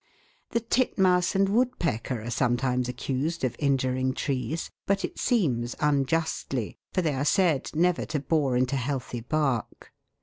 The 0.49 0.61
titmouse 0.61 1.35
and 1.35 1.47
woodpecker 1.47 2.23
are 2.23 2.31
sometimes 2.31 2.89
accused 2.89 3.43
of 3.43 3.55
injuring 3.59 4.15
trees, 4.15 4.71
but 4.87 5.05
it 5.05 5.19
seems 5.19 5.75
unjustly, 5.79 6.79
for 6.91 7.03
they 7.03 7.13
are 7.13 7.23
said 7.23 7.69
never 7.75 8.07
to 8.07 8.19
bore 8.19 8.57
into 8.57 8.77
healthy 8.77 9.19
bark. 9.19 9.93